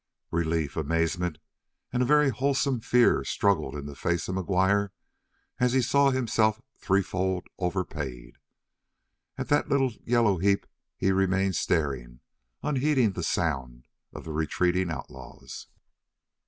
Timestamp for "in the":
3.75-3.95